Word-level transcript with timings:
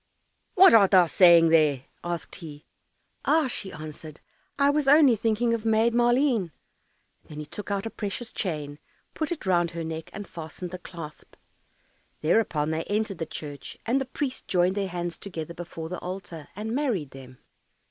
"What 0.55 0.73
art 0.73 0.89
thou 0.89 1.05
saying 1.05 1.49
there?" 1.49 1.83
asked 2.03 2.33
he. 2.37 2.65
"Ah," 3.23 3.45
she 3.47 3.71
answered, 3.71 4.19
"I 4.57 4.71
was 4.71 4.87
only 4.87 5.15
thinking 5.15 5.53
of 5.53 5.63
Maid 5.63 5.93
Maleen." 5.93 6.49
Then 7.25 7.37
he 7.39 7.45
took 7.45 7.69
out 7.69 7.85
a 7.85 7.91
precious 7.91 8.33
chain, 8.33 8.79
put 9.13 9.31
it 9.31 9.45
round 9.45 9.69
her 9.69 9.83
neck, 9.83 10.09
and 10.11 10.27
fastened 10.27 10.71
the 10.71 10.79
clasp. 10.79 11.35
Thereupon 12.21 12.71
they 12.71 12.83
entered 12.85 13.19
the 13.19 13.27
church, 13.27 13.77
and 13.85 14.01
the 14.01 14.05
priest 14.05 14.47
joined 14.47 14.73
their 14.73 14.87
hands 14.87 15.19
together 15.19 15.53
before 15.53 15.87
the 15.87 15.99
altar, 15.99 16.47
and 16.55 16.73
married 16.73 17.11
them. 17.11 17.37